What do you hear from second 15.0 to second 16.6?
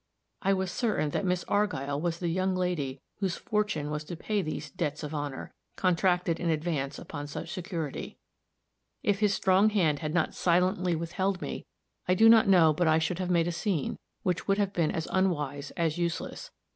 unwise as useless.